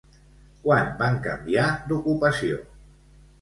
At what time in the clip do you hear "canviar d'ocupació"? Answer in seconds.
1.27-2.59